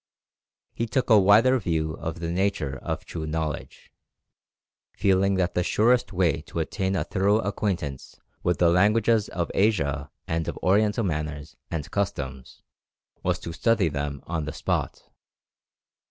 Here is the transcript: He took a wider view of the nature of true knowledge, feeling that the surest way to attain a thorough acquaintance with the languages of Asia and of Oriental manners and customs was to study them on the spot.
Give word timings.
He 0.73 0.87
took 0.87 1.11
a 1.11 1.19
wider 1.19 1.59
view 1.59 1.93
of 1.93 2.21
the 2.21 2.31
nature 2.31 2.75
of 2.81 3.05
true 3.05 3.27
knowledge, 3.27 3.93
feeling 4.95 5.35
that 5.35 5.53
the 5.53 5.61
surest 5.63 6.11
way 6.11 6.41
to 6.47 6.57
attain 6.57 6.95
a 6.95 7.03
thorough 7.03 7.37
acquaintance 7.39 8.19
with 8.41 8.57
the 8.57 8.69
languages 8.71 9.29
of 9.29 9.51
Asia 9.53 10.09
and 10.27 10.47
of 10.47 10.57
Oriental 10.63 11.03
manners 11.03 11.55
and 11.69 11.91
customs 11.91 12.63
was 13.21 13.37
to 13.41 13.53
study 13.53 13.89
them 13.89 14.23
on 14.25 14.45
the 14.45 14.53
spot. 14.53 15.07